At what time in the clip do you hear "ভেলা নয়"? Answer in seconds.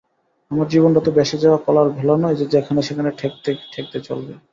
1.89-2.35